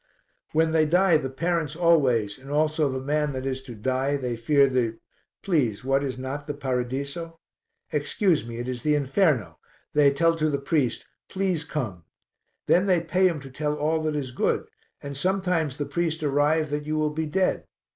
[0.51, 4.35] "When they die the parents always, and also the man that is to die, they
[4.35, 4.97] fear the
[5.43, 7.39] please, what is not the paradiso?
[7.91, 9.55] Excuse me, it is the inferno: and
[10.01, 12.03] they tell to the priest 'Please come.'
[12.65, 14.65] Then they pay him to tell all that is good,
[15.03, 17.65] and sometimes the priest arrive that you will be dead.